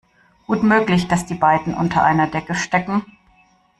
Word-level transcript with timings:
Gut 0.47 0.63
möglich, 0.63 1.07
dass 1.07 1.27
die 1.27 1.35
beiden 1.35 1.75
unter 1.75 2.01
einer 2.01 2.25
Decke 2.25 2.55
stecken. 2.55 3.05